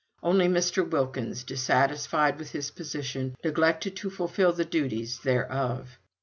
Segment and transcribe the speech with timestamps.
[0.23, 0.89] Only Mr.
[0.89, 5.99] Wilkins, dissatisfied with his position, neglected to fulfil the duties thereof.